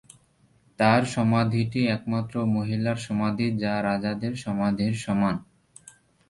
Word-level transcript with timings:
তাঁর 0.79 1.01
সমাধিটি 1.15 1.81
একমাত্র 1.87 2.35
মহিলার 2.55 2.97
সমাধি 3.07 3.47
যা 3.61 3.73
রাজাদের 3.87 4.33
সমাধির 4.43 4.93
সমান। 5.05 5.35